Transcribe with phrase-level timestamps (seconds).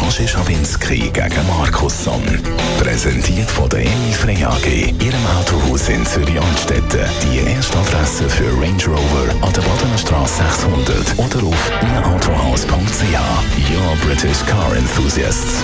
[0.00, 2.22] Roger Schawinski gegen Markus Somm.
[2.80, 4.66] Präsentiert von der Emil Frey AG,
[5.04, 7.06] Ihrem Autohaus in Zürich-Altstetten.
[7.22, 13.16] Die erste Adresse für Range Rover an der Badener Straße 600 oder auf ihrautohaus.ch.
[13.70, 15.62] Your British Car Enthusiasts.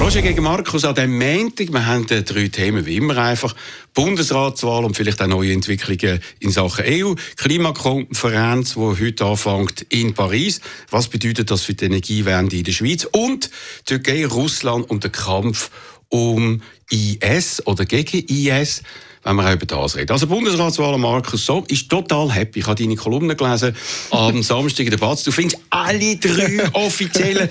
[0.00, 1.72] Roger gegen Markus an dem Montag.
[1.72, 3.54] Wir haben äh, drei Themen wie immer einfach.
[3.94, 7.14] Bundesratswahl und vielleicht auch neue Entwicklungen in Sachen EU.
[7.36, 10.60] Klimakonferenz, die heute anfängt in Paris.
[10.90, 13.08] Was bedeutet das für die Energiewende in der Schweiz?
[13.10, 13.50] Und
[13.84, 15.70] Türkei, Russland und der Kampf
[16.08, 18.82] um IS oder gegen IS
[19.24, 20.12] wenn wir auch über das reden.
[20.12, 22.60] Also Bundesratswahl Markus Somm ist total happy.
[22.60, 23.74] Ich habe deine Kolumne gelesen
[24.12, 25.24] am Samstag in der Batz.
[25.24, 27.48] Du findest alle drei offiziellen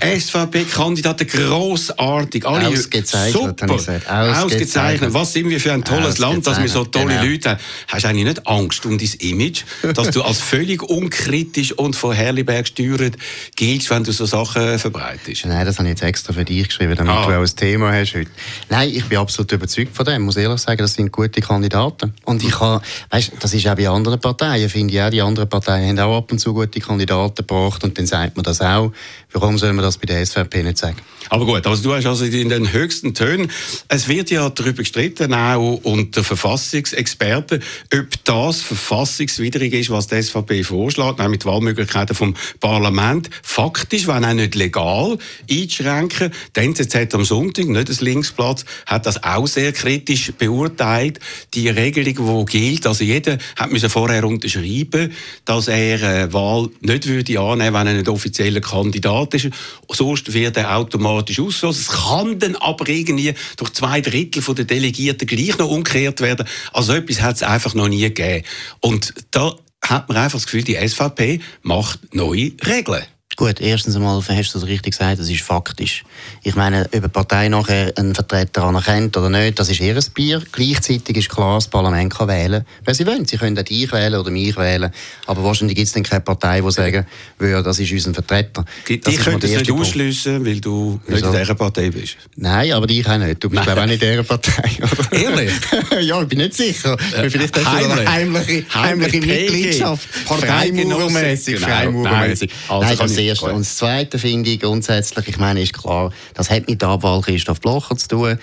[0.00, 2.46] SVP-Kandidaten grossartig.
[2.46, 3.74] Alle Ausgezeichnet, super.
[3.74, 4.08] Ausgezeichnet.
[4.36, 5.14] Ausgezeichnet.
[5.14, 7.24] Was sind wir für ein tolles Land, dass wir so tolle Genau.
[7.24, 7.60] Leute haben.
[7.88, 9.62] Hast du eigentlich nicht Angst um dein Image,
[9.94, 13.16] dass du als völlig unkritisch und von Herliberg gesteuert
[13.56, 15.44] giltst, wenn du so Sachen verbreitest?
[15.46, 17.26] Nein, das habe ich jetzt extra für dich geschrieben, damit Ah.
[17.26, 18.30] du auch ein Thema hast heute.
[18.68, 22.12] Nein, ich bin absolut überzeugt von dem, muss ehrlich sagen, das sind gute Kandidaten.
[22.24, 25.48] Und ich habe, weißt, das ist auch bei anderen Parteien, finde ich auch, die anderen
[25.48, 28.92] Parteien haben auch ab und zu gute Kandidaten gebracht und dann sagt man das auch.
[29.32, 30.96] Warum soll man das bei der SVP nicht sagen?
[31.28, 33.50] Aber gut, also du hast also in den höchsten Tönen,
[33.88, 40.62] es wird ja darüber gestritten, auch unter Verfassungsexperten, ob das verfassungswidrig ist, was die SVP
[40.62, 45.18] vorschlägt, nämlich die Wahlmöglichkeiten vom Parlament faktisch, wenn auch nicht legal,
[45.50, 46.32] einzuschränken.
[46.54, 51.20] Die NZZ am Sonntag, nicht das Linksblatt, hat das auch sehr kritisch beurteilt.
[51.54, 55.12] Die Regelung, die gilt, also jeder hat müssen vorher unterschreiben,
[55.44, 59.50] dass er eine Wahl nicht würde annehmen, wenn er nicht offizieller Kandidat ist.
[59.90, 61.84] Sonst wird er automatisch ausgeschlossen.
[61.88, 66.46] Es kann dann aber irgendwie durch zwei Drittel der Delegierten gleich noch umgekehrt werden.
[66.72, 68.44] Also etwas hat es einfach noch nie gegeben.
[68.80, 73.04] Und da hat man einfach das Gefühl, die SVP macht neue Regeln.
[73.36, 76.04] Gut, erstens einmal hast du es richtig gesagt, das ist faktisch.
[76.42, 80.42] Ich meine, ob eine Partei nachher einen Vertreter anerkennt oder nicht, das ist ihr Bier.
[80.52, 83.26] Gleichzeitig ist klar, das Parlament kann wählen, wer sie wollen.
[83.26, 84.90] Sie können auch dich wählen oder mich wählen.
[85.26, 87.06] Aber wahrscheinlich gibt es dann keine Partei, die sagen
[87.38, 88.64] würde, das ist unser Vertreter.
[88.88, 92.16] Die Das können es nicht ausschliessen, weil du nicht in dieser Partei bist.
[92.36, 93.44] Nein, aber ich auch nicht.
[93.44, 94.70] Du bist glaube auch nicht in dieser Partei.
[94.82, 95.12] oder?
[95.12, 95.52] Ehrlich?
[96.00, 96.96] ja, ich bin nicht sicher.
[97.14, 100.08] Äh, Vielleicht hast du eine heimliche, heimliche Heimlich Mitgliedschaft.
[100.10, 100.46] PG.
[100.46, 101.60] Freimauermässig.
[101.60, 102.02] Genau.
[102.02, 102.30] Nein.
[102.30, 102.46] Also
[102.80, 103.44] Nein, kann das ich- Erste.
[103.46, 103.54] gut.
[103.54, 107.20] Und das Zweite finde ich grundsätzlich, ich meine, ist klar, das hat mit der Abwahl
[107.20, 108.38] Christoph Blocher zu tun.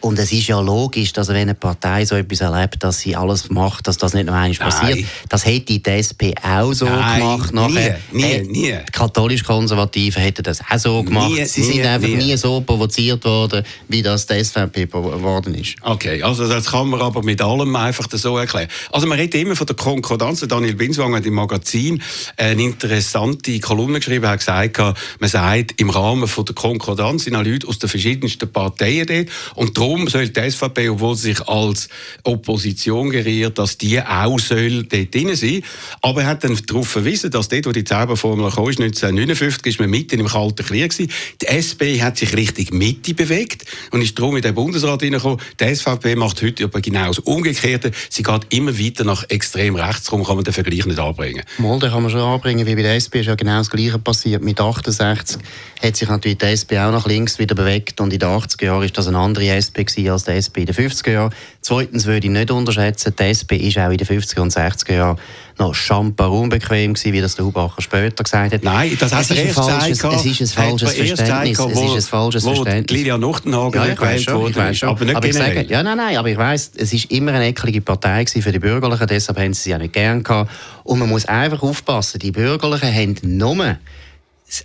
[0.00, 3.50] Und es ist ja logisch, dass wenn eine Partei so etwas erlebt, dass sie alles
[3.50, 5.00] macht, dass das nicht noch einmal passiert.
[5.28, 7.52] Das hätte die SP auch so Nein, gemacht.
[7.52, 7.98] nie, Nachher.
[8.12, 8.74] nie, Äh, nie.
[8.86, 11.30] Die katholisch-konservativen hätten das auch so gemacht.
[11.30, 12.14] Nie, sie nie, sind einfach nie.
[12.16, 15.74] nie so provoziert worden, wie das die SVP geworden ist.
[15.82, 18.68] Okay, also das kann man aber mit allem einfach so erklären.
[18.92, 20.40] Also man redet immer von der Konkordanz.
[20.48, 22.02] Daniel Binswanger hat im Magazin
[22.36, 27.42] eine interessante Kolumne geschrieben, hat gesagt, man sagt, im Rahmen von der Konkordanz sind auch
[27.44, 29.26] Leute aus den verschiedensten Parteien dort
[29.56, 31.88] und darum soll die SVP, obwohl sie sich als
[32.24, 35.62] Opposition geriert, dass die auch soll dort drin sein.
[36.02, 39.80] Aber er hat dann darauf verwiesen, dass dort, wo die Zauberformel kam, ist 1959, ist
[39.80, 41.10] man mitten im Kalten Krieg gewesen.
[41.40, 45.40] Die SP hat sich Richtung Mitte bewegt und ist darum in den Bundesrat hineingekommen.
[45.58, 47.92] Die SVP macht heute aber genau das Umgekehrte.
[48.10, 50.04] Sie geht immer weiter nach extrem rechts.
[50.04, 51.44] Darum kann man den Vergleich nicht anbringen.
[51.58, 53.98] Mal, den kann man schon anbringen, wie bei der SP ist ja genau das Gleiche
[53.98, 54.42] passiert.
[54.42, 55.38] Mit 68
[55.82, 58.82] hat sich natürlich die SP auch nach links wieder bewegt und in den 80er Jahren
[58.82, 59.77] ist das eine andere SP
[60.10, 61.34] als die SP in den 50er Jahren.
[61.60, 65.18] Zweitens würde ich nicht unterschätzen, die SP ist auch in den 50er und 60er Jahren
[65.58, 68.62] noch schamper unbequem gewesen, wie das der Hubacher später gesagt hat.
[68.62, 71.56] Nein, das hat es ist ein erst falsches, es ist ein falsches er erst Verständnis.
[71.58, 72.98] gesagt, Es wo- ist ein falsches wo Verständnis.
[72.98, 74.88] Lilian Nuchtenhagen Ja, gewählt schon, schon.
[74.90, 75.54] Aber nicht ich generell.
[75.56, 78.52] sage, ja, nein, nein, aber ich weiß, es ist immer eine eckelige Partei gewesen für
[78.52, 80.50] die Bürgerlichen, deshalb haben sie sie auch nicht gern gehabt.
[80.84, 83.76] Und man muss einfach aufpassen, die Bürgerlichen haben nur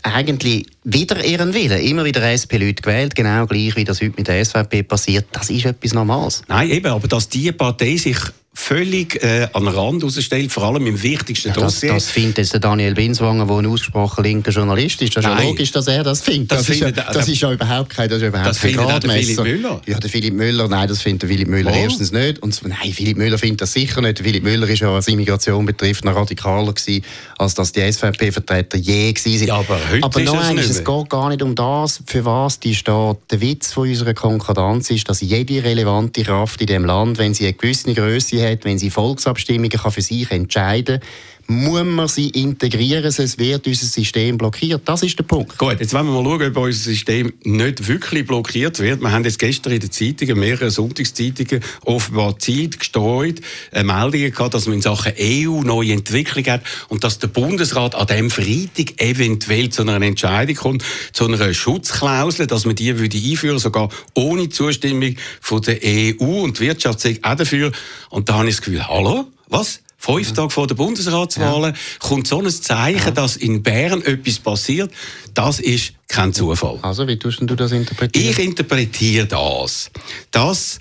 [0.03, 4.43] eigentlich wieder ihren Willen, immer wieder SP-Leute gewählt, genau gleich wie das heute mit der
[4.43, 5.25] SVP passiert.
[5.31, 6.41] Das ist etwas Normales.
[6.47, 8.17] Nein, eben, aber dass die Partei sich
[8.55, 11.93] völlig äh, an den Rand rausstellt, vor allem im wichtigsten Das, Dossier.
[11.93, 15.15] das findet jetzt der Daniel Binswanger, der ein ausgesprochen linker Journalist ist.
[15.15, 16.51] Das ist ja logisch, dass er das findet.
[16.51, 18.71] Das Das, ist, ja, das ist ja überhaupt kein, das ist ja überhaupt Das kein
[18.71, 19.11] findet auch der.
[19.11, 19.81] Philipp Müller.
[19.87, 21.75] Ja, der Philipp Müller, nein, das findet der Philipp Müller Oh.
[21.75, 22.39] erstens nicht.
[22.43, 24.19] Und nein, Philipp Müller findet das sicher nicht.
[24.19, 27.03] Der Philipp Müller ist ja, was Immigration betrifft, noch radikaler gewesen,
[27.39, 29.47] als das die SVP-Vertreter je gewesen sind.
[29.47, 32.23] Ja, aber heute aber ist noch es nicht es geht gar nicht um das, für
[32.23, 33.17] was die steht.
[33.31, 37.45] Der Witz von unserer Konkordanz ist, dass jede relevante Kraft in dem Land, wenn sie
[37.45, 40.99] eine gewisse Größe hat, wenn sie Volksabstimmungen kann für sich entscheiden
[41.47, 44.81] muss man sie integrieren, sonst wird unser System blockiert.
[44.85, 45.57] Das ist der Punkt.
[45.57, 49.01] Gut, jetzt wollen wir mal schauen, ob unser System nicht wirklich blockiert wird.
[49.01, 53.41] Wir haben jetzt gestern in den Zeitungen, mehrere Sonntagszeitungen, offenbar Zeit gestreut,
[53.71, 57.95] äh, Meldungen gehabt, dass man in Sachen EU neue Entwicklung hat und dass der Bundesrat
[57.95, 63.17] an diesem Freitag eventuell zu einer Entscheidung kommt, zu einer Schutzklausel, dass man die würde
[63.17, 67.71] einführen, sogar ohne Zustimmung von der EU und die Wirtschaft auch dafür.
[68.09, 69.82] Und da habe ich das Gefühl, hallo, was?
[70.05, 70.33] Fünf ja.
[70.33, 71.79] Tage vor der Bundesratswahlen ja.
[71.99, 73.11] kommt so ein Zeichen, ja.
[73.11, 74.91] dass in Bern etwas passiert.
[75.33, 76.77] Das ist kein Zufall.
[76.81, 78.29] Also, wie tust du das interpretieren?
[78.29, 79.91] Ich interpretiere das,
[80.31, 80.79] dass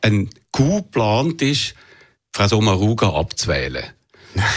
[0.00, 1.74] ein Coup geplant ist,
[2.32, 3.84] Frau Sommaruga abzuwählen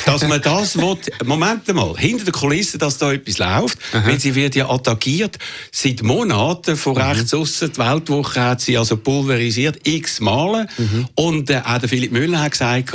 [0.06, 4.08] dass man das will, Moment mal, hinter der Kulisse, dass da etwas läuft, Aha.
[4.08, 5.38] weil sie wird ja attackiert
[5.72, 7.02] seit Monaten von mhm.
[7.02, 7.72] rechts aussen.
[7.72, 11.08] Die Weltwoche hat sie also pulverisiert x Male mhm.
[11.16, 12.94] und äh, auch der Philipp Müller hat gesagt,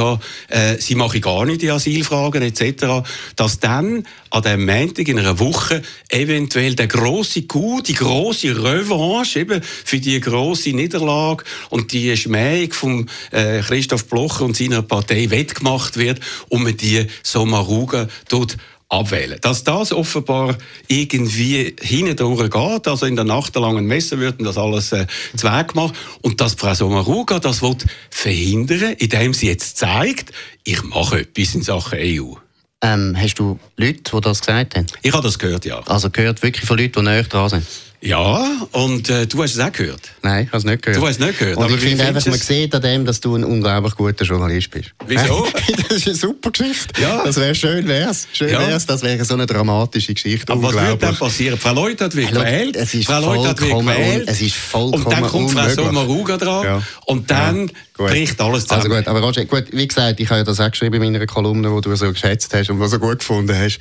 [0.48, 5.38] äh, sie mache gar nicht die Asylfragen etc., dass dann an dem Montag in einer
[5.38, 12.16] Woche eventuell der große Coup, die große Revanche eben für die große Niederlage und die
[12.16, 16.20] Schmähung von äh, Christoph Blocher und seiner Partei wettgemacht wird,
[16.70, 18.56] um die Sommaruga dort
[18.90, 19.38] abwählen.
[19.40, 20.56] Dass das offenbar
[20.88, 25.06] irgendwie hindurch geht, also in der nachtelangen Messe wird das alles äh,
[25.36, 27.76] zweck gemacht und dass Frau Sommaruga das will
[28.10, 30.32] verhindern, indem sie jetzt zeigt,
[30.64, 32.34] ich mache etwas in Sachen EU.
[32.82, 34.86] Ähm, hast du Leute, die das gesagt haben?
[35.02, 35.80] Ich habe das gehört, ja.
[35.86, 37.66] Also gehört wirklich von Leuten, die näher dran sind?
[38.02, 40.00] Ja, und äh, du hast es auch gehört?
[40.22, 41.02] Nein, ich habe es nicht gehört.
[41.02, 41.58] Du hast es nicht gehört?
[41.58, 44.70] Und aber ich finde einfach, man sieht an dem, dass du ein unglaublich guter Journalist
[44.70, 44.92] bist.
[45.06, 45.46] Wieso?
[45.88, 46.98] das ist eine super Geschichte.
[47.00, 47.22] Ja.
[47.24, 48.26] Das wäre schön, wär's.
[48.32, 48.66] Schön ja.
[48.66, 50.50] wär's, das wäre so eine dramatische Geschichte.
[50.50, 51.58] Aber was wird dann passieren?
[51.58, 52.76] Frau Leute hat wirklich gewählt.
[52.76, 54.24] Es ist Frau Leute hat gewählt.
[54.26, 56.64] Es ist vollkommen Und dann kommt Frau Sommaruga dran.
[56.64, 56.82] Ja.
[57.04, 58.06] Und dann ja.
[58.06, 58.82] bricht alles zusammen.
[58.82, 61.26] Also gut, aber Roger, gut, wie gesagt, ich habe ja das auch geschrieben in meiner
[61.26, 63.78] Kolumne, die du so geschätzt hast und was du gut gefunden hast.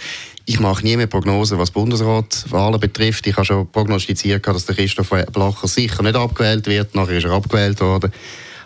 [0.49, 3.27] Ich mache nie mehr Prognosen, was Bundesratswahlen betrifft.
[3.27, 6.95] Ich habe schon prognostiziert, dass der Christoph Blacher sicher nicht abgewählt wird.
[6.95, 8.11] Nachher ist er abgewählt worden.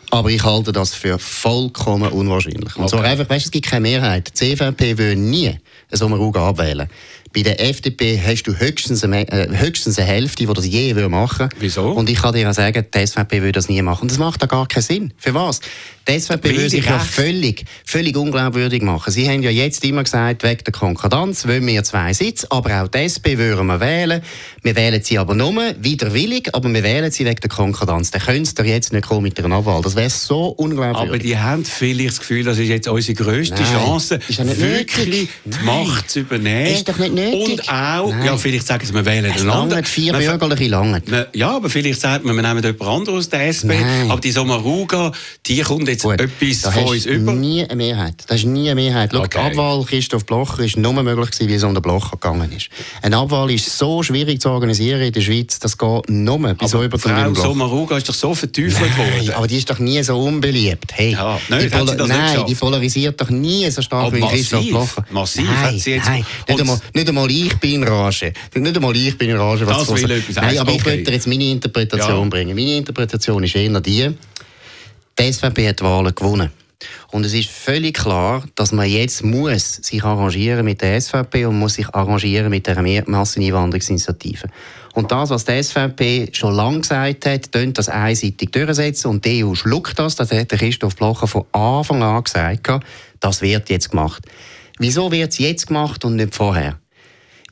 [0.10, 2.74] Aber ich halte das für vollkommen unwahrscheinlich.
[2.78, 2.88] Und okay.
[2.88, 4.30] zwar einfach, weißt, es gibt keine Mehrheit.
[4.30, 5.60] Die CVP will nie einen
[5.92, 6.88] Sommaruga abwählen.
[7.34, 11.50] Bei der FDP hast du höchstens eine, äh, höchstens eine Hälfte, die das je machen
[11.50, 11.58] will.
[11.60, 11.92] Wieso?
[11.92, 14.04] Und ich kann dir auch sagen, die SVP will das nie machen.
[14.04, 15.14] Und das macht da gar keinen Sinn.
[15.18, 15.60] Für was?
[16.08, 19.12] Die SVP will sich ja völlig, völlig unglaubwürdig machen.
[19.12, 22.88] Sie haben ja jetzt immer gesagt, wegen der Konkordanz wollen wir zwei Sitze, aber auch
[22.90, 24.22] die SP würden wir wählen.
[24.62, 28.12] Wir wählen sie aber nur widerwillig, aber wir wählen sie wegen der Konkordanz.
[28.12, 29.82] Dann können sie jetzt nicht kommen mit einer Abwahl.
[29.82, 31.10] Das wäre so unglaubwürdig.
[31.10, 35.66] Aber die haben vielleicht das Gefühl, das ist jetzt unsere grösste Nein, Chance, wirklich die
[35.66, 36.68] Macht zu übernehmen.
[36.68, 37.23] Ist doch nicht nötig.
[37.32, 38.26] Und auch, Nein.
[38.26, 39.86] ja, vielleicht sagen sie, wir wählen einen anderen.
[39.86, 41.02] vier bürgerliche lange.
[41.34, 43.80] Ja, aber vielleicht sagt man, wir nehmen jemand anderes aus der SP.
[43.80, 44.12] Nein.
[44.12, 45.12] Aber die Sommaruga,
[45.46, 47.34] die kommt jetzt Gut, etwas von uns über?
[47.34, 48.24] nie eine Mehrheit.
[48.28, 49.12] Das ist nie eine Mehrheit.
[49.14, 49.40] Schau, okay.
[49.52, 52.70] Die Abwahl Christoph Blocher ist nur möglich gewesen, wie es um den Blocher gegangen ist.
[53.02, 56.84] Eine Abwahl ist so schwierig zu organisieren in der Schweiz, das geht nur bei so
[56.84, 59.32] über Frau Sommaruga ist doch so verteufelt worden.
[59.36, 60.92] aber die ist doch nie so unbeliebt.
[60.94, 64.68] Hey, ja, nein, die, Pol nein die polarisiert doch nie so stark aber wie Christoph
[64.68, 65.06] Blocher.
[65.12, 66.06] Massiv nein, hat sie jetzt...
[66.08, 68.34] Nein, nicht einmal, nicht einmal ich bin in Rage.
[68.56, 69.68] Nicht einmal ich bin in Rage.
[69.68, 70.80] Was das will etwas Nein, aber okay.
[70.80, 72.30] ich möchte jetzt meine Interpretation ja.
[72.30, 72.56] bringen.
[72.56, 74.10] Meine Interpretation ist eher die,
[75.20, 76.50] die SVP hat die Wahlen gewonnen.
[77.12, 81.58] Und es ist völlig klar, dass man jetzt muss sich arrangieren mit der SVP und
[81.58, 84.50] muss sich arrangieren mit der Masseneinwanderungsinitiative.
[84.94, 89.46] Und das, was die SVP schon lange gesagt hat, tönt das einseitig durchsetzen und die
[89.46, 90.16] EU schluckt das.
[90.16, 92.68] Das hat Christoph Blocher von Anfang an gesagt.
[93.20, 94.24] Das wird jetzt gemacht.
[94.78, 96.78] Wieso wird es jetzt gemacht und nicht vorher?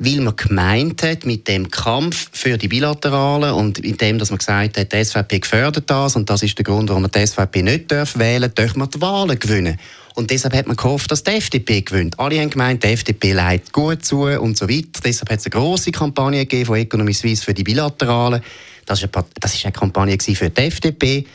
[0.03, 4.39] Weil man gemeint hat, mit dem Kampf für die Bilateralen und mit dem, dass man
[4.39, 7.61] gesagt hat, die SVP gefördert das und das ist der Grund, warum man die SVP
[7.61, 9.77] nicht darf wählen darf, man die Wahlen gewinnen.
[10.15, 12.19] Und deshalb hat man gehofft, dass die FDP gewinnt.
[12.19, 15.01] Alle haben gemeint, die FDP leitet gut zu und so weiter.
[15.05, 18.41] Deshalb hat es eine grosse Kampagne gegeben von Economy Suisse für die Bilateralen.
[18.87, 21.25] Das war eine, eine Kampagne für die FDP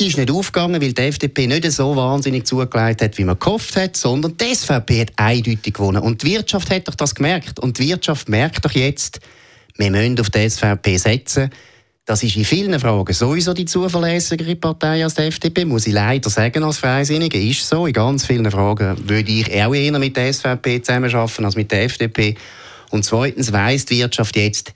[0.00, 3.96] ist nicht aufgegangen, weil die FDP nicht so wahnsinnig zugelegt hat, wie man gehofft hat,
[3.96, 6.02] sondern die SVP hat eindeutig gewonnen.
[6.02, 7.58] Und die Wirtschaft hat doch das gemerkt.
[7.58, 9.20] Und die Wirtschaft merkt doch jetzt,
[9.76, 11.50] wir müssen auf die SVP setzen.
[12.04, 16.28] Das ist in vielen Fragen sowieso die zuverlässigere Partei als die FDP, muss ich leider
[16.28, 17.40] sagen, als Freisinnige.
[17.40, 17.86] Ist so.
[17.86, 21.84] In ganz vielen Fragen würde ich auch eher mit der SVP zusammenarbeiten als mit der
[21.84, 22.34] FDP.
[22.90, 24.72] Und zweitens weiss die Wirtschaft jetzt,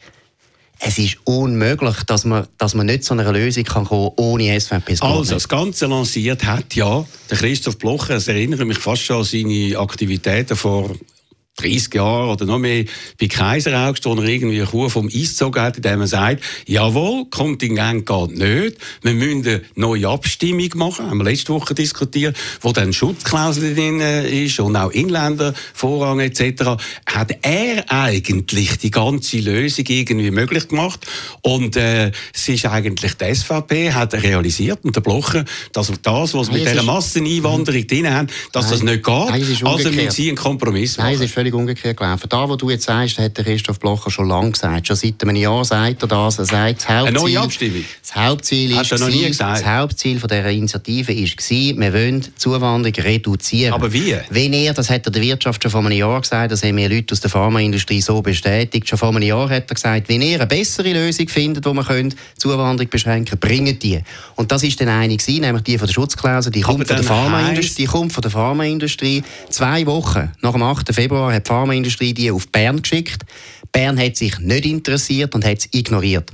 [0.87, 4.97] es ist unmöglich, dass man, dass man nicht zu einer Lösung kann kommen ohne SVP.
[5.01, 9.25] Also, das Ganze lanciert hat ja der Christoph Blocher, es erinnert mich fast schon an
[9.25, 10.91] seine Aktivitäten vor
[11.57, 12.85] 30 Jahren oder noch mehr
[13.21, 17.27] bei Kaiser August, wo er irgendwie Kuh vom Eis gezogen hat, indem er sagt, jawohl,
[17.31, 22.73] Kontingent geht nicht, wir müssen eine neue Abstimmung machen, haben wir letzte Woche diskutiert, wo
[22.73, 29.85] dann Schutzklausel drin äh, ist und auch Inländervorrang etc., hat er eigentlich die ganze Lösung
[29.89, 31.07] irgendwie möglich gemacht
[31.43, 36.49] und äh, es ist eigentlich die SVP hat realisiert und der Blocher, dass das, was
[36.49, 38.73] wir mit dieser Masseneinwanderung drin haben, dass Nein.
[38.73, 41.44] das nicht geht, Nein, also müssen sie einen Kompromiss machen.
[41.45, 42.27] Ist völlig umgekehrt gelaufen.
[42.31, 44.87] Da, wo du jetzt sagst, hat der Christoph Blocher schon lange gesagt.
[44.87, 46.39] Schon seit einem Jahr sagt er das.
[46.39, 47.85] Er sagt, das Hauptziel, Eine neue Abstimmung?
[48.01, 49.59] Das Hauptziel er noch nie gesagt.
[49.59, 53.75] Das Hauptziel von dieser Initiative war, wir wollen die Zuwanderung reduzieren.
[53.75, 54.17] Aber wie?
[54.31, 56.89] Wenn er, das hat er der Wirtschaft schon vor einem Jahr gesagt, das haben mir
[56.89, 60.37] Leute aus der Pharmaindustrie so bestätigt, schon vor einem Jahr hat er gesagt, wenn ihr
[60.37, 64.01] eine bessere Lösung findet, wo man die Zuwanderung beschränken bringt die.
[64.37, 67.05] Und das ist dann eine gewesen, nämlich die von der Schutzklausel, die kommt von der
[67.05, 67.83] Pharmaindustrie.
[67.83, 69.23] Die kommt von der Pharmaindustrie.
[69.51, 70.95] Zwei Wochen nach dem 8.
[70.95, 73.23] Februar hat die Pharmaindustrie die auf Bern geschickt.
[73.73, 76.31] Bern hat sich nicht interessiert und hat es ignoriert.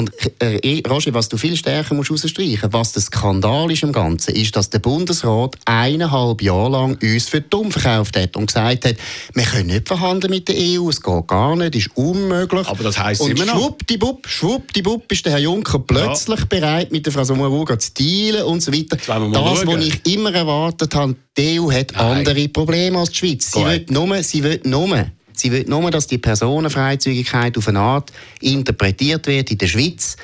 [0.00, 4.34] Und äh, Roger, was du viel stärker musst herausstreichen was der Skandal ist im Ganzen,
[4.34, 8.96] ist, dass der Bundesrat eineinhalb Jahre lang uns für dumm verkauft hat und gesagt hat,
[9.34, 12.66] wir können nicht verhandeln mit der EU, es geht gar nicht, ist unmöglich.
[12.66, 13.58] Aber das heisst und immer noch.
[13.58, 16.46] Schwuppdiwupp, schwuppdiwupp ist der Herr Juncker plötzlich ja.
[16.46, 18.96] bereit, mit der Frau Sommaruga zu dealen und so weiter.
[18.96, 22.16] Das, was ich immer erwartet habe, die EU hat Nein.
[22.16, 23.52] andere Probleme als die Schweiz.
[23.52, 28.12] Sie will nur, sie will nur Sie will nur, dass die Personenfreizügigkeit auf eine Art
[28.40, 30.16] interpretiert wird in der Schweiz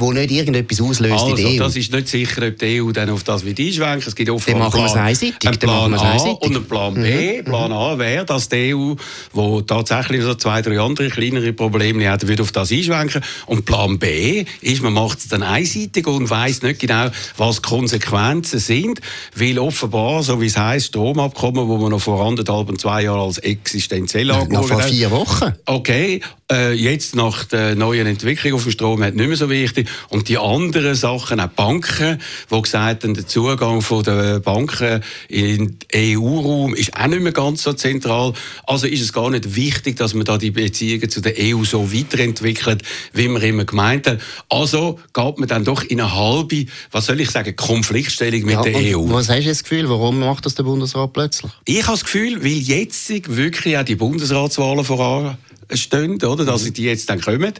[0.00, 1.58] wo nicht irgendetwas auslöst also, in der EU.
[1.58, 4.06] das ist nicht sicher, ob die EU dann auf das wieder einschwenkt.
[4.06, 5.06] Es gibt offenbar einen Plan,
[5.44, 7.38] einen Plan A und einen Plan B.
[7.38, 7.44] Mhm.
[7.44, 8.94] Plan A wäre, dass die EU,
[9.32, 13.22] wo tatsächlich so zwei, drei andere kleinere Probleme hat, würde auf das einschwenken.
[13.46, 17.68] Und Plan B ist, man macht es dann einseitig und weiß nicht genau, was die
[17.68, 19.00] Konsequenzen sind,
[19.34, 23.20] weil offenbar, so wie es heisst, Stromabkommen, wo man noch vor anderthalb und zwei Jahren
[23.20, 24.80] als existenziell angeschaut hat.
[24.80, 25.52] Vor vier Wochen.
[25.66, 29.88] Okay, äh, jetzt nach der neuen Entwicklung auf dem Strom hat nicht mehr so wichtig.
[30.08, 32.20] Und die anderen Sachen, auch Banken,
[32.50, 37.62] die gesagt haben, der Zugang der Banken in den EU-Raum ist auch nicht mehr ganz
[37.62, 38.32] so zentral.
[38.66, 41.92] Also ist es gar nicht wichtig, dass man da die Beziehungen zu der EU so
[41.92, 42.82] weiterentwickelt,
[43.12, 44.20] wie man immer gemeint hat.
[44.48, 48.62] Also geht man dann doch in eine halbe, was soll ich sagen, Konfliktstellung mit ja,
[48.62, 49.10] der EU.
[49.10, 51.52] Was hast du das Gefühl, warum macht das der Bundesrat plötzlich?
[51.64, 55.38] Ich habe das Gefühl, weil jetzt wirklich auch die Bundesratswahlen voran
[55.74, 57.52] stehen, oder, dass die jetzt dann kommen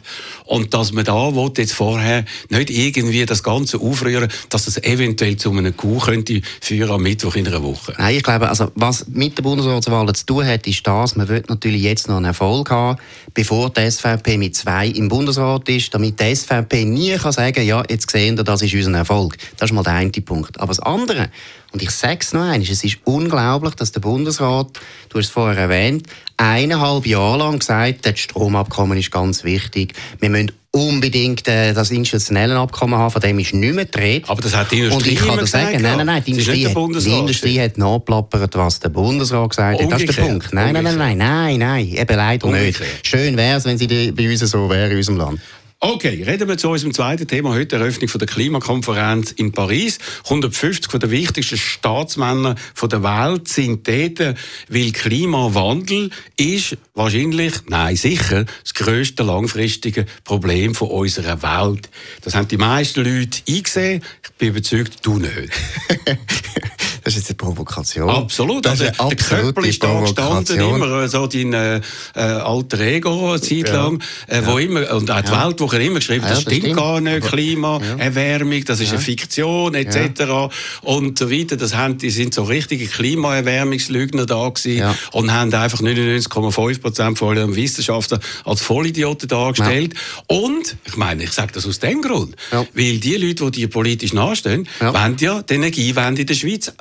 [0.45, 5.37] und dass man da will, jetzt vorher nicht irgendwie das Ganze aufrühren, dass das eventuell
[5.37, 7.93] zu einem Coup könnte führen am Mittwoch in einer Woche.
[7.97, 11.49] Nein, ich glaube, also was mit der Bundesratswahl zu tun hat, ist das, man wird
[11.49, 12.99] natürlich jetzt noch einen Erfolg haben,
[13.33, 17.83] bevor die SVP mit zwei im Bundesrat ist, damit die SVP nie kann sagen, ja,
[17.89, 19.37] jetzt sehen wir, das ist unser Erfolg.
[19.57, 20.59] Das ist mal der eine Punkt.
[20.59, 21.29] Aber das andere,
[21.71, 24.67] und ich sage es noch einmal, es ist unglaublich, dass der Bundesrat,
[25.09, 29.93] du hast es vorher erwähnt, eineinhalb Jahre lang gesagt hat, das Stromabkommen ist ganz wichtig.
[30.19, 34.41] Wir müssen unbedingt äh, das institutionelle Abkommen haben, von dem ist nicht mehr die Aber
[34.41, 37.05] das hat die Industrie Und ich kann dir sagen, nein, nein, nein, die Industrie, hat,
[37.05, 39.91] die Industrie hat nachplappert, was der Bundesrat gesagt hat.
[39.91, 40.53] Das ist der Punkt.
[40.53, 42.79] Nein, nein, nein, nein, nein, nein, eben leider Umgekehrt.
[42.79, 43.07] nicht.
[43.07, 45.41] Schön wäre es, wenn sie bei uns so wäre, in unserem Land.
[45.83, 49.97] Okay, reden wir zu unserem zweiten Thema heute, Eröffnung von der Klimakonferenz in Paris.
[50.25, 54.37] 150 von der wichtigsten Staatsmänner der Welt sind dort,
[54.69, 61.89] weil Klimawandel ist wahrscheinlich, nein, sicher, das grösste langfristige Problem von unserer Welt.
[62.21, 64.03] Das haben die meisten Leute eingesehen.
[64.23, 65.33] Ich bin überzeugt, du nicht.
[67.03, 68.09] Das ist jetzt eine Provokation.
[68.09, 68.65] Absolut.
[68.65, 71.81] Das also, der Köppel ist da gestanden, immer so dein äh,
[72.15, 74.37] äh, alter Ego eine Zeit lang, ja.
[74.37, 74.65] äh, wo ja.
[74.65, 75.45] immer, und auch die ja.
[75.45, 80.53] Weltwoche immer geschrieben, das, das stimmt, gar nicht, Klimaerwärmung, das ist eine Fiktion, etc.
[80.81, 81.57] Und so weiter.
[81.57, 87.37] Das haben, die sind so richtige Klimaerwärmungslügner da gewesen und haben einfach 99,5 Prozent von
[87.37, 89.95] allen Wissenschaftlern als Vollidioten dargestellt.
[90.27, 94.13] Und, ich meine, ich sage das aus dem Grund, weil die Leute, die die politisch
[94.13, 96.71] nachstehen, wollen ja die Energiewende in der Schweiz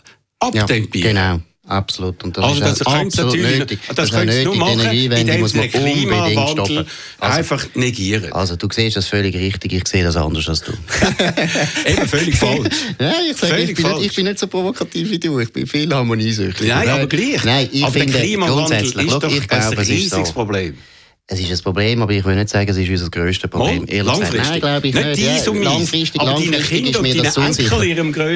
[0.41, 1.17] abtempieren.
[1.17, 1.45] Ja, genau.
[1.71, 2.25] Absolut.
[2.25, 3.79] Und das also das ist absolut nötig.
[3.87, 6.87] Das, das können Sie nur machen, indem Sie den Klimawandel
[7.21, 8.33] also, einfach negieren.
[8.33, 10.73] Also du siehst das völlig richtig, ich sehe das anders als du.
[11.87, 12.75] Eben, völlig falsch.
[12.99, 15.65] Nein, ich, sage, ich, bin nicht, ich bin nicht so provokativ wie du, ich bin
[15.65, 16.67] viel harmoniesüchtig.
[16.67, 17.45] Nein, aber gleich.
[17.45, 20.77] Nein, ich aber finde, der Klimawandel ist doch ich glaube, ein riesiges Problem.
[21.33, 23.85] Es ist ein Problem, aber ich will nicht sagen, es ist unser grösstes Problem.
[23.89, 24.51] Mal, langfristig?
[24.51, 25.07] Nein, glaube ich nicht.
[25.07, 25.19] nicht.
[25.21, 27.71] Dies und langfristig, aber langfristig ist mir das unsicher.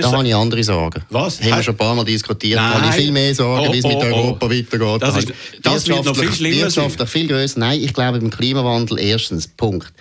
[0.01, 1.03] Da habe ich andere Sorgen.
[1.11, 1.41] Was?
[1.41, 2.55] Haben wir schon ein paar Mal diskutiert.
[2.55, 2.71] Nein.
[2.71, 4.15] Da habe ich viel mehr Sorgen, oh, wie es mit oh, oh.
[4.15, 5.03] Europa weitergeht.
[5.03, 7.59] Das, ist, das wird noch viel schlimmer Wirtschaftlich viel grösser.
[7.59, 9.93] Nein, ich glaube beim Klimawandel erstens, Punkt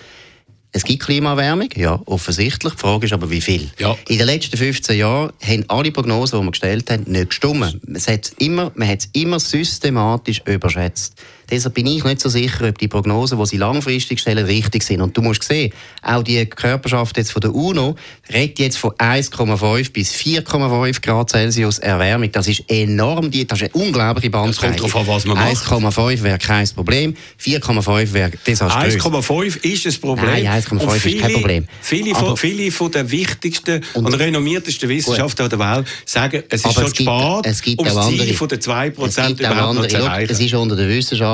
[0.72, 2.74] Es gibt Klimaerwärmung, ja, offensichtlich.
[2.74, 3.72] Die Frage ist aber, wie viel?
[3.80, 3.98] Ja.
[4.08, 7.80] In den letzten 15 Jahren haben alle Prognosen, die wir gestellt haben, nicht gestimmt.
[7.92, 11.16] Es hat immer, man hat es immer systematisch überschätzt.
[11.54, 15.02] Deshalb bin ich nicht so sicher, ob die Prognosen, die sie langfristig stellen, richtig sind.
[15.02, 17.96] Und du musst sehen, auch die Körperschaft jetzt von der UNO
[18.34, 22.32] redet jetzt von 1,5 bis 4,5 Grad Celsius Erwärmung.
[22.32, 24.74] Das ist enorm, das ist eine unglaubliche Bandbreite.
[24.82, 25.58] Das kommt darauf an, was man macht.
[25.58, 28.96] 1,5 wäre kein Problem, 4,5 wäre desaströs.
[28.96, 30.26] 1,5 ist ein Problem.
[30.26, 31.68] Nein, 1,5 Und ist kein Problem.
[31.82, 36.74] Viele von, viele von den wichtigsten und, Und- renommiertesten Wissenschaftler der Welt sagen, es ist
[36.74, 37.08] schon spät,
[37.44, 40.32] es gibt um das Ziel von den 2% Es gibt auch überhaupt noch zu erreichen.
[40.32, 40.90] Es ist unter den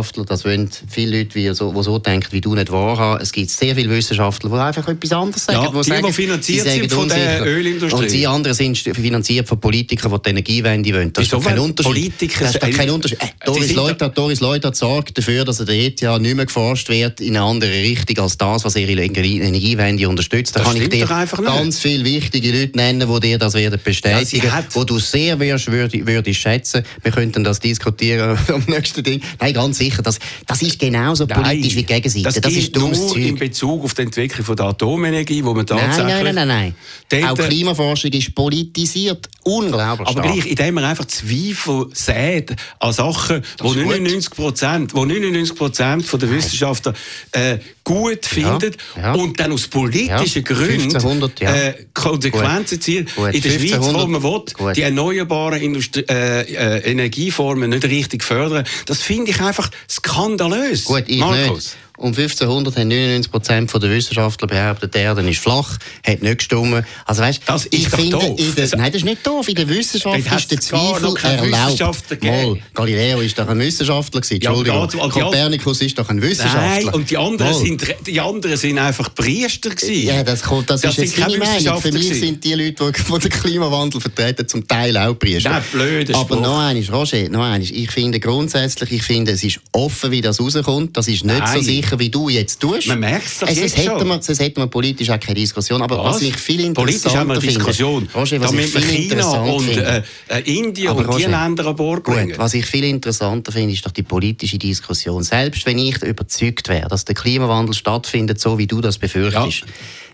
[0.09, 3.21] Wissenschaftlern, das wollen viele Leute, die so, die so denken wie du, nicht wahrhaben.
[3.21, 5.63] Es gibt sehr viele Wissenschaftler, die einfach etwas anderes sagen.
[5.63, 7.45] Ja, die, die, sagen, die finanziert sie sind von der unsicher.
[7.45, 7.99] Ölindustrie.
[8.03, 11.13] Und die anderen sind finanziert von Politikern, die die Energiewende wollen.
[11.13, 11.91] Das ist doch kein Unterschied.
[11.93, 13.21] Politiker- das ist doch kein Unterschied.
[13.21, 16.89] Äh, Die Doris Leuthard, Doris Leuthard sorgt dafür, dass an der ETH nicht mehr geforscht
[16.89, 20.55] wird in eine andere Richtung als das, was ihre Energie- Energiewende unterstützt.
[20.55, 24.45] Da Das kann ich dir ganz viele wichtige Leute nennen, die dir das werden bestätigen,
[24.47, 26.83] Ja, hat- wo du sehr würdest, würdest, schätzen.
[27.03, 29.21] Wir könnten das diskutieren am nächsten Ding.
[29.39, 30.01] Nein, ganz sicher.
[30.01, 32.23] Das, das ist genauso politisch wie die Gegenseite.
[32.23, 33.39] Das, Das, ist nur in Zeug.
[33.39, 36.23] Bezug auf die Entwicklung von der Atomenergie, wo man Nein, tatsächlich...
[36.23, 36.73] nein, nein, nein,
[37.11, 37.25] nein.
[37.25, 39.27] Auch äh, Klimaforschung ist politisiert.
[39.43, 40.33] Unglaublich Aber stark.
[40.33, 43.85] gleich, indem man einfach Zweifel sät an Sachen, wo ist gut.
[43.85, 46.93] 99 Prozent, wo 99 Prozent von der Wissenschaftler
[47.31, 47.57] äh,
[47.89, 49.13] gut finden ja.
[49.13, 51.55] und dann aus politischen Ja, Gründen 1500, ja.
[51.55, 53.07] äh, Konsequenzen ziehen.
[53.15, 54.77] Gut, In der Schweiz, 1500, wo man will, gut.
[54.77, 60.83] die erneuerbaren Industrie äh, äh, Energieformen nicht richtig fördern, das finde ich einfach skandalös.
[60.83, 61.57] Gut, ich Markus.
[61.57, 61.77] nicht.
[61.99, 65.77] Um 1500 haben 99 Prozent der Wissenschaftler behauptet, die Erde ist flach,
[66.07, 66.85] hat nicht gestimmt.
[67.05, 68.39] Also weißt, Das ist ich finde, doof.
[68.39, 69.47] in der, nein, das ist nicht doof.
[69.49, 72.23] In der Wissenschaft hat's ist der Zweifel erlaubt.
[72.23, 74.41] Mal, Galileo ist doch ein Wissenschaftler gewesen.
[74.41, 75.01] Ja, Entschuldigung.
[75.01, 76.61] an- Kopernikus ist doch ein Wissenschaftler.
[76.85, 77.59] Nein, und die anderen, Mal.
[77.59, 80.07] sind, die anderen sind einfach Priester gewesen.
[80.07, 81.81] Ja, das, kommt, das, Das ist jetzt meine Meinung.
[81.81, 82.19] Für mich gewesen.
[82.21, 85.49] sind die Leute, die, die den Klimawandel vertreten, zum Teil auch Priester.
[85.49, 86.41] Nein, blöder Aber Spruch.
[86.41, 87.71] noch eines, Roger, noch eines.
[87.71, 90.95] Ich finde grundsätzlich, ich finde, es ist offen, wie das rauskommt.
[90.95, 91.57] Das ist nicht Nein.
[91.57, 92.87] so sicher, wie du jetzt tust.
[92.87, 94.07] Man merkt's doch es, jetzt es hätte schon.
[94.07, 95.81] man, es hätte man politisch auch keine Diskussion.
[95.81, 96.21] Aber was, Was?
[96.21, 98.09] ich viel Politisch interessanter haben wir eine finde, Diskussion.
[98.13, 101.29] Roger, was da ich wir viel China und finde, äh, äh, Indien und die Roger,
[101.29, 102.29] Länder an Bord bringen.
[102.29, 105.23] Gut, was ich viel interessanter finde, ist doch die politische Diskussion.
[105.23, 109.63] Selbst wenn ich überzeugt wäre, dass der Klimawandel stattfindet, so wie du das befürchtest,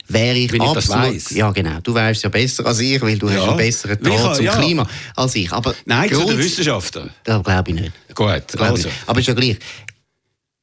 [0.08, 1.32] wäre ich ich das absolut...
[1.32, 1.80] ja, genau.
[1.82, 3.38] Du weißt ja besser als ich, weil du Ja.
[3.38, 4.56] hast einen besseren Draht zum ja.
[4.56, 5.52] Klima als ich.
[5.52, 7.10] Aber Nein, zu den Grund- Wissenschaftlern.
[7.24, 7.92] Das glaube ich nicht.
[8.14, 8.90] Gut, also.
[9.08, 9.58] Aber ist ja gleich.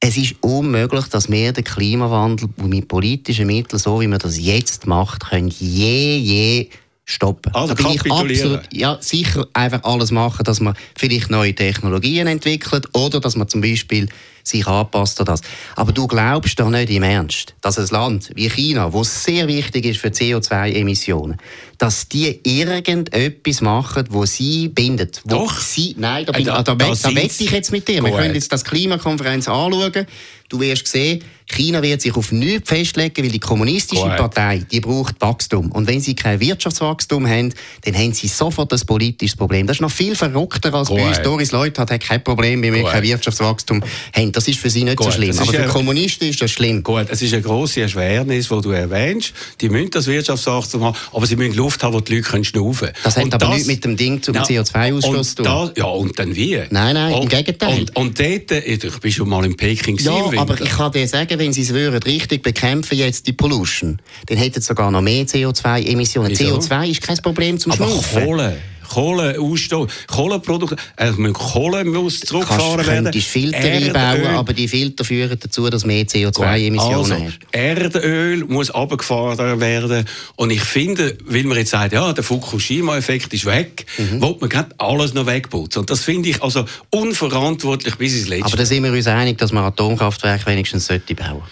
[0.05, 4.85] Es ist unmöglich, dass wir den Klimawandel mit politischen Mitteln, so wie man das jetzt
[4.89, 6.69] macht, können je, je
[7.13, 7.55] stoppen.
[7.55, 12.27] Also Da bin ich absolut, ja, sicher einfach alles machen, dass man vielleicht neue Technologien
[12.27, 14.09] entwickelt oder dass man zum Beispiel
[14.45, 15.41] sich anpasst an das.
[15.77, 19.85] Aber du glaubst doch nicht im Ernst, dass ein Land wie China, wo sehr wichtig
[19.85, 21.37] ist für CO2-Emissionen,
[21.79, 25.21] dass die irgendetwas machen, wo sie bindet.
[25.25, 25.61] Wo Doch.
[25.61, 28.03] Sie, nein, da, Äh, bin, da- da, da, da da, ich jetzt mit dir.
[28.03, 28.19] Wir Gut.
[28.19, 30.07] können jetzt das Klimakonferenz anschauen.
[30.53, 34.17] Du wirst sehen, China wird sich auf nichts festlegen, weil die kommunistische Gut.
[34.17, 35.73] Partei, die braucht Wachstum.
[35.73, 37.53] Und wenn sie kein Wirtschaftswachstum haben,
[37.85, 39.67] dann haben sie sofort ein politisches Problem.
[39.67, 41.09] Das ist noch viel verrückter als bei Gut.
[41.09, 41.23] uns.
[41.23, 43.83] Doris Leuthard hat kein Problem, wenn wir kein Wirtschaftswachstum
[44.15, 44.33] haben.
[44.33, 45.29] Das ist für sie nicht so schlimm.
[45.31, 46.83] das Aber für Kommunisten ist das schlimm.
[46.83, 49.33] Gut, es ist eine grosse Erschwernis, die du erwähnst.
[49.63, 52.89] Die müssen das Wirtschaftswachstum haben, aber sie müssen Luft haben, wo die Leute können schnaufen
[52.89, 52.99] können.
[53.05, 55.01] Das hat aber nichts mit dem Ding zum Ja, CO2-Ausstoß
[55.37, 55.45] zu und tun.
[55.45, 56.57] das- Ja, und dann wie?
[56.71, 57.79] Nein, nein, im und, Gegenteil.
[57.81, 60.93] Und, und dort, ich bin schon mal in Peking gewesen Ja, im aber ich kann
[60.93, 64.91] dir sagen, wenn sie es würden richtig bekämpfen, jetzt die Pollution, dann hätten sie sogar
[64.91, 66.31] noch mehr CO2-Emissionen.
[66.31, 66.59] Wieso?
[66.59, 68.25] CO2 ist kein Problem zum Aber Schnaufen.
[68.25, 68.57] Kohle,
[68.89, 73.05] Kohleausstoß, Kohleprodukte, also müssen Kohle muss zurückgefahren Kannst, werden.
[73.05, 77.39] könntest Filter Erdöl- einbauen, aber die Filter führen dazu, dass du mehr CO2-Emissionen also, hast.
[77.53, 80.05] Erdöl muss abgefahren werden.
[80.37, 84.21] Und ich finde, weil man jetzt sagt, ja, der Fukushima-Effekt ist weg, Mhm.
[84.23, 85.81] will man gerade alles noch wegputzen.
[85.81, 88.47] Und das finde ich also unverantwortlich bis ins Letzte.
[88.47, 91.43] Aber da sind wir uns einig, dass man Atomkraftwerke wenigstens sollte bauen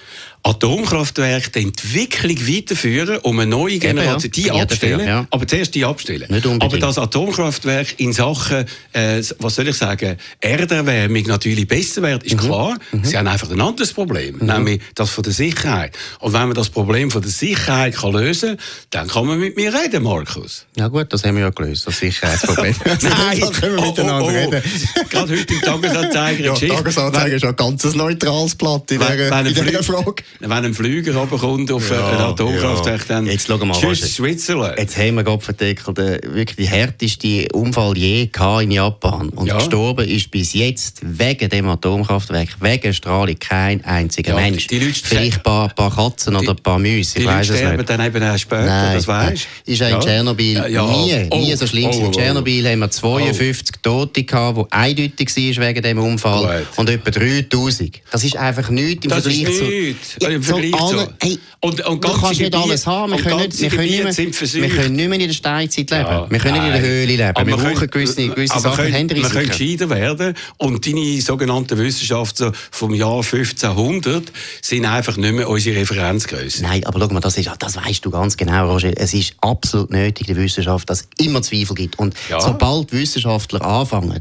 [0.43, 5.27] Atomkraftwerke die Entwicklung weiterführen, um eine neue Generation, die Ja, abstellen, ja.
[5.31, 6.43] aber zuerst die abstellen.
[6.61, 12.29] Aber das Atomkraftwerk in Sachen, äh, was soll ich sagen, Erderwärmung natürlich besser wird, Mhm.
[12.29, 12.79] ist klar.
[13.03, 15.97] Sie haben einfach ein anderes Problem, nämlich das von der Sicherheit.
[16.21, 18.59] Und wenn man das Problem von der Sicherheit kann lösen kann,
[18.91, 20.67] dann kann man mit mir reden, Markus.
[20.77, 22.75] Ja gut, das haben wir ja gelöst, das Sicherheitsproblem.
[22.85, 24.51] Nein, da können wir oh, miteinander oh, oh.
[24.51, 24.63] reden.
[25.11, 26.75] Gerade heute im Tagesanzeiger Ja.
[26.75, 30.23] Tagesanzeiger ist ja ein ganz neutrales Blatt in dieser, in dieser Frage.
[30.39, 34.19] Wenn ein Flüger runterkommt auf ja, ein Atomkraftwerk, dann jetzt schau mal, tschüss.
[34.19, 38.31] Jetzt haben wir Gott verdeckelt, wirklich härteste Unfall je
[38.63, 39.29] in Japan.
[39.31, 39.57] Und ja.
[39.57, 44.67] gestorben ist bis jetzt wegen dem Atomkraftwerk, wegen Strahlung, kein einziger ja, Mensch.
[44.67, 47.51] Die, die Leute Vielleicht ein paar, paar Katzen die, oder ein paar Mäuse, ich weiß
[47.51, 47.91] es nicht.
[47.91, 49.73] dann eben auch später, Nein, das weißt du.
[49.73, 51.91] Ist ja in Tschernobyl nie, nie so schlimm.
[51.93, 53.81] Oh, in Tschernobyl haben wir 52 oh.
[53.83, 56.67] Tote gehabt, die eindeutig war wegen dem Unfall.
[56.77, 58.01] Und etwa 3000.
[58.11, 60.20] Das ist einfach nichts im das Vergleich zu...
[60.23, 61.15] Ja, Im Vergleich alle, zu...
[61.21, 63.13] Hey, und, und du kannst nicht alles haben.
[63.13, 66.05] Wir können nicht, wir, können nicht mehr, wir können nicht mehr in der Steinzeit leben.
[66.05, 67.37] Ja, wir können nicht in der Höhle leben.
[67.37, 70.35] Aber wir brauchen gewisse, gewisse Sachen, können, Wir können gescheiter werden.
[70.59, 76.63] Und deine sogenannten Wissenschaftler vom Jahr 1500 sind einfach nicht mehr unsere Referenzgröße.
[76.63, 78.93] Nein, aber schau mal, das, ist, das weißt du ganz genau, Roger.
[78.97, 81.99] Es ist absolut nötig in der Wissenschaft, dass es immer Zweifel gibt.
[81.99, 82.41] Und ja.
[82.41, 84.21] sobald Wissenschaftler anfangen,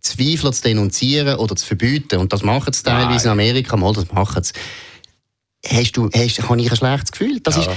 [0.00, 3.38] Zweifler zu denunzieren oder zu verbieten, und das machen sie teilweise Nein.
[3.38, 4.52] in Amerika, mal das machen sie,
[5.66, 7.40] hast du, hast, habe ich ein schlechtes Gefühl.
[7.40, 7.62] Das ja.
[7.62, 7.70] ist,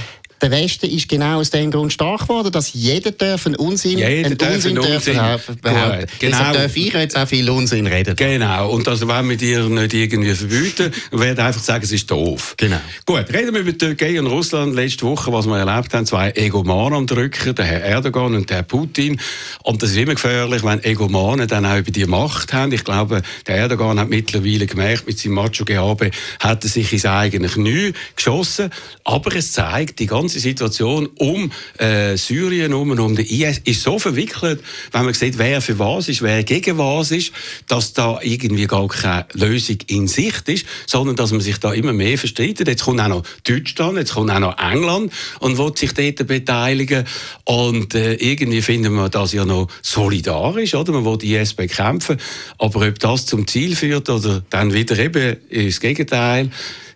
[0.44, 4.26] der Westen ist genau aus dem Grund stark geworden, dass jeder darf einen Unsinn, jeder
[4.26, 5.56] einen darf Unsinn, Unsinn behaupten.
[5.62, 6.06] Genau.
[6.20, 8.14] Deshalb darf ich jetzt auch viel Unsinn reden.
[8.14, 8.70] Genau.
[8.70, 10.92] Und das wollen wir dir nicht irgendwie verbieten.
[11.10, 12.54] Wir werden einfach sagen, es ist doof.
[12.58, 12.80] Genau.
[13.06, 14.74] Gut, reden wir über Türkei und Russland.
[14.74, 18.58] Letzte Woche, was wir erlebt haben, zwei Egomanen am Drücken, der Herr Erdogan und der
[18.58, 19.18] Herr Putin.
[19.62, 22.70] Und das ist immer gefährlich, wenn Egomanen dann auch über die Macht haben.
[22.72, 27.48] Ich glaube, der Erdogan hat mittlerweile gemerkt, mit seinem Macho-Gehabe hat er sich ins eigene
[27.48, 28.68] Knie geschossen.
[29.04, 33.60] Aber es zeigt, die ganze ganze Situation um äh, Syrien um und um den IS
[33.64, 34.60] ist so verwickelt,
[34.92, 37.32] wenn man sieht, wer für was ist, wer gegen was ist,
[37.68, 41.92] dass da irgendwie gar keine Lösung in Sicht ist, sondern dass man sich da immer
[41.92, 42.66] mehr verstreitet.
[42.66, 47.04] Jetzt kommt auch noch Deutschland, jetzt kommt auch noch England und will sich dort beteiligen
[47.44, 50.92] und äh, irgendwie finden wir das ja noch solidarisch, oder?
[50.92, 52.18] Man will die IS bekämpfen,
[52.58, 56.50] aber ob das zum Ziel führt oder dann wieder eben ins Gegenteil,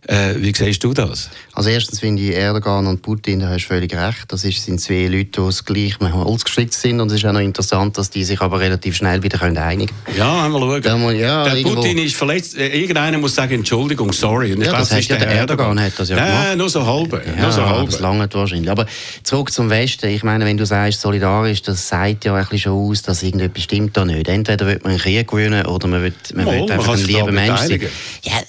[0.08, 1.28] äh, wie siehst du das?
[1.52, 4.24] Also erstens finde ich Erdogan und Putin, da hast du völlig recht.
[4.28, 7.98] Das sind zwei Leute, die gleich Holz gestrickt sind und es ist auch noch interessant,
[7.98, 10.18] dass die sich aber relativ schnell wieder einigen können.
[10.18, 10.82] Ja, einmal schauen.
[10.82, 11.82] Da ja, der irgendwo...
[11.82, 12.56] Putin ist verletzt.
[12.56, 14.54] Äh, irgendeiner muss sagen, Entschuldigung, sorry.
[14.54, 16.56] Und ich ja, das heißt, ja, der Erdogan, Erdogan hat das ja Nein, gemacht.
[16.56, 17.12] nur so halb.
[17.26, 17.90] Ja, nur so halb.
[17.90, 18.70] das lange wahrscheinlich.
[18.70, 18.86] Aber
[19.22, 20.08] zurück zum Westen.
[20.08, 23.94] Ich meine, wenn du sagst, solidarisch, das sagt ja ein schon aus, dass irgendetwas stimmt
[23.94, 24.26] da nicht.
[24.26, 27.06] Entweder wird man einen Krieg gewinnen oder man wird, man Mal, wird einfach man ein
[27.06, 27.82] lieber Mensch sein.
[28.22, 28.40] Ja,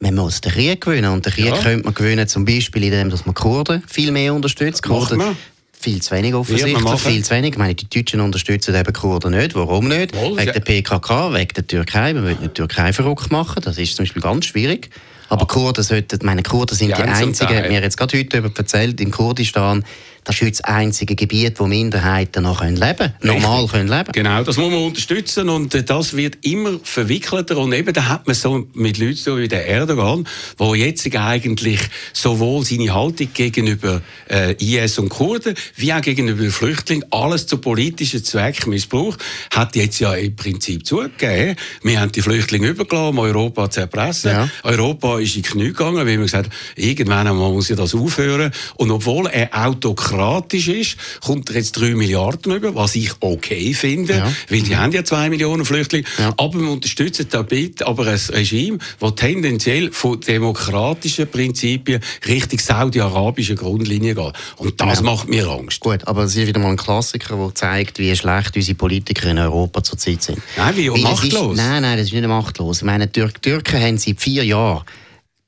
[0.00, 1.12] man muss den Krieg gewinnen.
[1.12, 1.56] Und den Krieg ja.
[1.56, 4.82] könnte man gewinnen, zum Beispiel indem man Kurden viel mehr unterstützt.
[4.82, 5.36] Kurden
[5.80, 7.52] viel zu wenig offensichtlich, viel zu wenig.
[7.52, 9.54] Ich meine, die Deutschen unterstützen eben Kurden nicht.
[9.54, 10.14] Warum nicht?
[10.14, 10.52] Wohl, wegen ja.
[10.52, 12.14] der PKK, wegen der Türkei.
[12.14, 13.62] Man will nicht die Türkei verrückt machen.
[13.64, 14.90] Das ist zum Beispiel ganz schwierig.
[15.28, 19.10] Aber Kurden sollten, meine Kurden sind die, die einzigen, mir jetzt gerade heute erzählt, in
[19.10, 19.84] Kurdistan
[20.28, 24.58] das ist das einzige Gebiet, wo Minderheiten noch leben können, normal können leben Genau, das
[24.58, 28.66] muss man unterstützen und äh, das wird immer verwickelter und eben da hat man so
[28.74, 31.80] mit Leuten so wie der Erdogan, wo jetzt eigentlich
[32.12, 38.22] sowohl seine Haltung gegenüber äh, IS und Kurden wie auch gegenüber Flüchtlingen alles zu politischen
[38.22, 41.56] Zwecken missbraucht, hat jetzt ja im Prinzip zugegeben.
[41.82, 44.32] Wir haben die Flüchtlinge übergelassen, um Europa zu erpressen.
[44.32, 44.50] Ja.
[44.62, 48.52] Europa ist in die Knie gegangen, weil man gesagt hat, irgendwann muss ja das aufhören
[48.76, 54.14] und obwohl er Autokrat demokratisch ist, kommt jetzt 3 Milliarden über, was ich okay finde,
[54.14, 54.32] ja.
[54.48, 54.78] weil die mhm.
[54.78, 56.04] haben ja 2 Millionen Flüchtlinge.
[56.18, 56.34] Ja.
[56.36, 64.14] Aber wir unterstützen damit aber ein Regime, das tendenziell von demokratischen Prinzipien Richtung saudi-arabische Grundlinie
[64.14, 64.32] geht.
[64.56, 65.04] Und das ja.
[65.04, 65.80] macht mir Angst.
[65.80, 69.38] Gut, aber es ist wieder mal ein Klassiker, der zeigt, wie schlecht unsere Politiker in
[69.38, 70.38] Europa zurzeit sind.
[70.56, 71.52] Nein, wie machtlos.
[71.52, 72.78] Ist, nein, nein, das ist nicht machtlos.
[72.78, 74.82] Ich meine, die Türken haben seit vier Jahren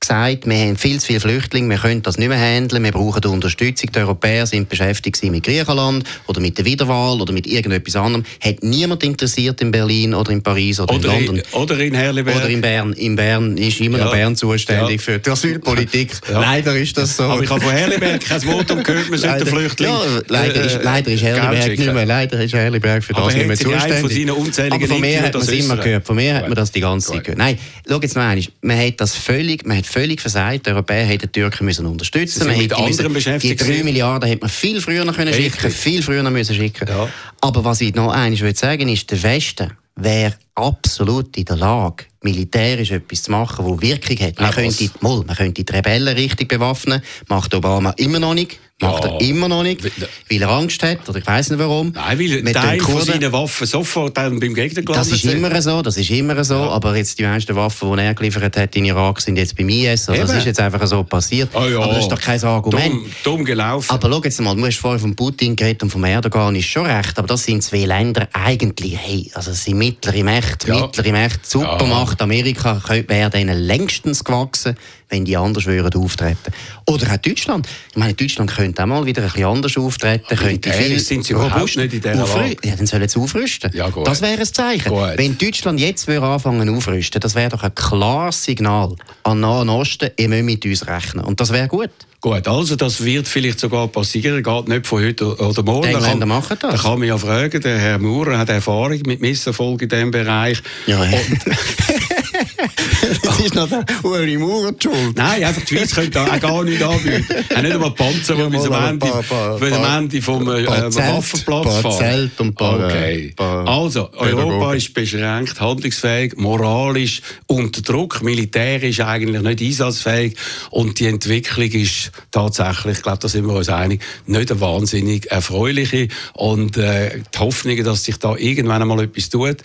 [0.01, 3.23] gesagt, wir haben viel zu viele Flüchtlinge, wir können das nicht mehr handeln, wir brauchen
[3.25, 3.91] Unterstützung.
[3.91, 8.25] Die Europäer sind beschäftigt mit Griechenland oder mit der Wiederwahl oder mit irgendetwas anderem.
[8.43, 11.35] Hat niemand interessiert in Berlin oder in Paris oder, oder in London.
[11.37, 12.35] In, oder in Herliberg.
[12.35, 12.93] Oder in Bern.
[12.93, 14.05] In Bern ist immer ja.
[14.05, 15.13] noch Bern zuständig ja.
[15.13, 16.11] für die Asylpolitik.
[16.29, 16.41] Ja.
[16.41, 17.23] Leider ist das so.
[17.23, 19.93] Aber ich habe von Herliberg kein Votum gehört, wir sollten Flüchtlinge...
[19.93, 23.33] Ja, leider, ist, äh, leider ist Herliberg nicht mehr, leider ist Herliberg für das Aber
[23.33, 23.99] nicht mehr zuständig.
[23.99, 26.07] Von seinen unzähligen Aber von mir hat man es immer gehört.
[26.07, 27.37] Von mir hat man das die ganze Zeit gehört.
[27.37, 28.43] Nein, schau jetzt noch einmal.
[28.61, 30.65] Man hat das völlig, man hat völlig versagt.
[30.65, 32.61] Die Europäer hätten die Türken müssen unterstützen müssen.
[32.61, 33.59] Mit anderen beschäftigt.
[33.59, 36.87] Die 3 Milliarden hätte man viel früher noch können schicken viel früher noch müssen schicken
[36.87, 37.09] ja.
[37.41, 42.05] Aber was ich noch eines will sagen ist, der Westen wäre absolut in der Lage,
[42.21, 44.39] militärisch etwas zu machen, das Wirkung hat.
[44.39, 48.59] Man, könnte, mal, man könnte die Rebellen richtig bewaffnen, macht Obama immer noch nicht.
[48.81, 49.11] Macht ja.
[49.11, 51.91] er immer noch nicht, weil er Angst hat, oder ich weiß nicht warum.
[51.93, 55.61] Nein, weil Mit Teil von seinen Waffen sofort dann beim Gegner gelandet Das ist immer
[55.61, 56.69] so, das ist immer so, ja.
[56.69, 60.09] aber jetzt die meisten Waffen, die er geliefert hat in Irak, sind jetzt beim IS,
[60.09, 61.49] also das ist jetzt einfach so passiert.
[61.53, 61.79] Oh ja.
[61.79, 62.91] Aber das ist doch kein Argument.
[62.91, 63.91] Dumm, dumm gelaufen.
[63.91, 66.87] Aber schau jetzt mal, du hast vorhin von Putin geredet und von Erdogan, ist schon
[66.87, 70.81] recht, aber das sind zwei Länder eigentlich, hey, also sie sind mittlere Mächte Mächte, ja.
[70.81, 72.23] mittlere Mächte, Supermacht ja.
[72.23, 74.75] Amerika wäre ihnen längstens gewachsen,
[75.09, 76.51] wenn die anders würden auftreten.
[76.87, 77.67] Oder auch Deutschland.
[77.91, 80.25] Ich meine, Deutschland könnte auch mal wieder ein bisschen anders auftreten.
[80.27, 82.55] Aber könnte viel sind sie überhaupt nicht in dieser Lage.
[82.63, 83.71] Ja, dann sollen sie aufrüsten.
[83.73, 84.07] Ja, gut.
[84.07, 84.89] Das wäre ein Zeichen.
[84.89, 85.17] Gut.
[85.17, 90.11] Wenn Deutschland jetzt würde anfangen aufrüsten, das wäre doch ein klares Signal an Nahen Osten,
[90.17, 91.25] ihr müsst mit uns rechnen.
[91.25, 91.89] Und das wäre gut.
[92.21, 95.87] Gut, also das wird vielleicht sogar passieren, geht nicht von heute oder morgen.
[95.87, 96.75] Die Engländer machen das.
[96.75, 100.61] Da kann man ja fragen, der Herr Maurer hat Erfahrung mit Misserfolg in diesem Bereich.
[100.85, 101.17] Ja, ja.
[103.23, 105.15] das ist noch der Uri Maurer schuld.
[105.15, 107.25] Nein, einfach die Schweiz könnte da auch gar nicht anbieten.
[107.55, 111.97] Auch nicht einmal Panzer, die bis am Ende, am Ende vom äh, Waffenplatz fahren.
[111.97, 113.33] Zelt und paar, okay.
[113.35, 120.35] Paar also, Europa ist beschränkt, handlungsfähig, moralisch unter Druck, militärisch eigentlich nicht einsatzfähig
[120.69, 125.31] und die Entwicklung ist tatsächlich, ich glaube, da sind wir uns einig, nicht eine wahnsinnig
[125.31, 129.57] erfreuliche und äh, die Hoffnung, dass sich da irgendwann einmal etwas tut,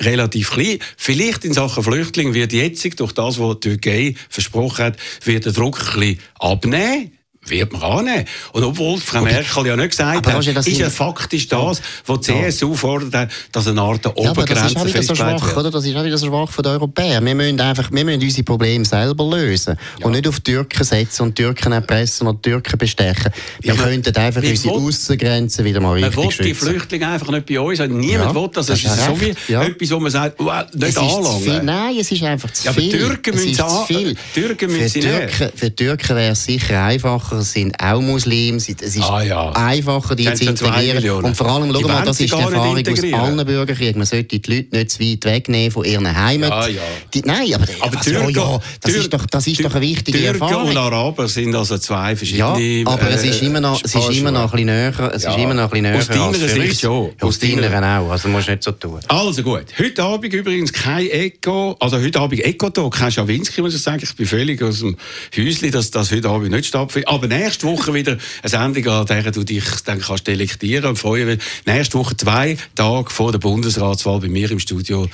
[0.00, 0.78] relativ klein.
[0.96, 5.52] Vielleicht in Sachen Flüchtlinge wird jetzt durch das, was die Türkei versprochen hat, wird der
[5.52, 7.12] Druck ein bisschen abnehmen
[7.50, 8.24] wird man annehmen.
[8.52, 12.74] Und obwohl Frau Merkel ja nicht gesagt hat, ist ja faktisch das, was die CSU
[12.74, 15.70] fordert, dass eine Art Obergrenze ja, das ist so schwach, oder?
[15.70, 17.24] Das ist auch wieder so schwach von den Europäern.
[17.24, 20.06] Wir müssen einfach, wir müssen unsere Probleme selber lösen ja.
[20.06, 23.32] und nicht auf die Türken setzen und Türken erpressen und Türken bestechen.
[23.60, 26.44] Wir ja, könnten einfach unsere Aussengrenzen wieder mal richtig schützen.
[26.44, 27.78] Die Flüchtlinge einfach nicht bei uns.
[27.78, 28.66] Niemand ja, will das.
[28.66, 29.62] Das ist, so wie ja.
[29.62, 31.64] etwas, wo man sagt, well, nicht anlangen.
[31.64, 32.90] Nein, es ist einfach zu viel.
[32.90, 34.16] Ja, aber Türken müssen es an.
[34.34, 38.56] Türken müssen für Türken, für Türken wäre es sicher einfacher, sind auch Muslime.
[38.56, 39.52] Es ist ah, ja.
[39.52, 41.24] einfacher, die zu integrieren.
[41.24, 43.98] Und vor allem, schau mal, das ist die Erfahrung aus allen Bürgerkriegen.
[43.98, 46.50] Man sollte die Leute nicht zu weit wegnehmen von ihren Heimat.
[46.50, 46.82] Ja, ja.
[47.12, 50.18] Die, nein, aber, aber was, Türken, ja, das, ist doch, das ist doch eine wichtige
[50.18, 50.68] Türken Erfahrung.
[50.70, 52.60] und Araber sind also zwei verschiedene...
[52.60, 55.12] Ja, aber äh, es ist immer noch, es ist immer noch ein bisschen näher.
[55.14, 57.10] Es ist immer noch ein bisschen näher aus deiner Sicht schon.
[57.20, 58.10] Aus deiner auch.
[58.10, 59.00] Also musst du nicht so tun.
[59.08, 59.66] Also gut.
[59.78, 61.76] Heute Abend übrigens kein Echo.
[61.80, 64.00] Also heute Abend Echo-Talk, kein Schawinski, muss ich sagen.
[64.02, 64.96] Ich bin völlig aus dem
[65.36, 67.08] Häuschen, dass das heute Abend nicht stattfindet.
[67.08, 71.40] Aber nächste Woche wieder eine Sendung, an der du dich dann kannst delektieren und freuen.
[71.64, 75.08] Nächste Woche zwei Tage vor der Bundesratswahl bei mir im Studio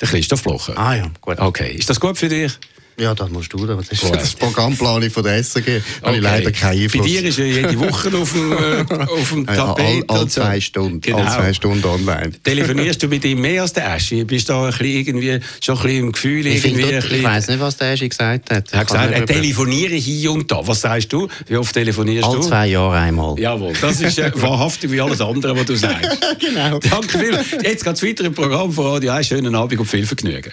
[0.00, 0.78] der Christoph Blocher.
[0.78, 1.38] Ah ja, gut.
[1.38, 2.52] Okay, ist das gut für dich?
[2.98, 3.66] Ja, das musst du.
[3.66, 5.80] Das ist das Programmplanung von der SRG.
[6.02, 6.16] Okay.
[6.16, 7.02] ich leider keinen Einfluss.
[7.02, 9.84] Bei dir ist ja jede Woche auf dem, äh, auf dem Tapet.
[9.84, 11.00] Ja, all, all zwei Stunden.
[11.00, 11.18] Genau.
[11.18, 12.32] All zwei Stunden online.
[12.42, 14.24] Telefonierst du mit ihm mehr als der Aschi?
[14.24, 16.46] Bist du da ein bisschen irgendwie, schon ein bisschen im Gefühl?
[16.46, 18.72] Ich, irgendwie find, ich weiß nicht, was der Aschi gesagt hat.
[18.72, 20.66] Er hat gesagt, er telefoniere hier und da.
[20.66, 21.28] Was sagst du?
[21.46, 22.42] Wie oft telefonierst all du?
[22.42, 23.38] All zwei Jahre einmal.
[23.38, 26.18] Jawohl, das ist äh, wahrhaftig wie alles andere, was du sagst.
[26.38, 26.78] genau.
[26.78, 27.38] Danke viel.
[27.62, 29.28] Jetzt geht es weiter im Programm von Radio 1.
[29.28, 30.52] Schönen Abend und viel Vergnügen.